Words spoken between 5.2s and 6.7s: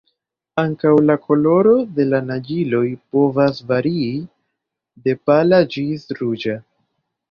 pala ĝis ruĝa.